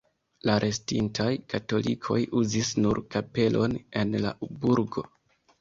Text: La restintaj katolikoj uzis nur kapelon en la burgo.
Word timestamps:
La 0.49 0.53
restintaj 0.61 1.27
katolikoj 1.53 2.19
uzis 2.41 2.73
nur 2.87 3.03
kapelon 3.17 3.79
en 4.03 4.17
la 4.25 4.33
burgo. 4.65 5.07